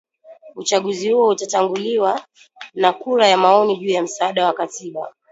[0.55, 2.21] Uchaguzi huo utatanguliwa
[2.73, 5.13] na kura ya maoni juu ya msaada wa katiba